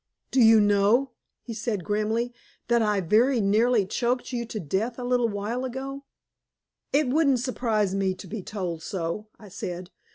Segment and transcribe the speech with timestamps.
[0.31, 1.11] "Do you know,"
[1.43, 2.33] he said grimly,
[2.69, 6.05] "that I very nearly choked you to death a little while ago?"
[6.91, 9.91] "It wouldn't surprise me to be told so," I said.